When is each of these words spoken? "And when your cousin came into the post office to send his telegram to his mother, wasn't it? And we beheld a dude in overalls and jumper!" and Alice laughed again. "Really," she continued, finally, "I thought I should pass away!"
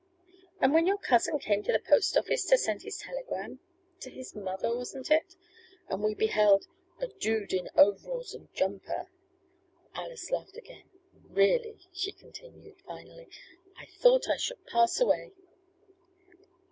"And 0.59 0.73
when 0.73 0.87
your 0.87 0.97
cousin 0.97 1.37
came 1.37 1.59
into 1.59 1.71
the 1.71 1.77
post 1.77 2.17
office 2.17 2.43
to 2.45 2.57
send 2.57 2.81
his 2.81 2.97
telegram 2.97 3.59
to 3.99 4.09
his 4.09 4.35
mother, 4.35 4.75
wasn't 4.75 5.11
it? 5.11 5.35
And 5.89 6.01
we 6.03 6.15
beheld 6.15 6.65
a 6.99 7.07
dude 7.09 7.53
in 7.53 7.69
overalls 7.75 8.33
and 8.33 8.51
jumper!" 8.51 9.05
and 9.05 9.07
Alice 9.93 10.31
laughed 10.31 10.57
again. 10.57 10.89
"Really," 11.29 11.77
she 11.93 12.11
continued, 12.13 12.81
finally, 12.83 13.27
"I 13.77 13.85
thought 13.85 14.27
I 14.27 14.37
should 14.37 14.65
pass 14.65 14.99
away!" 14.99 15.33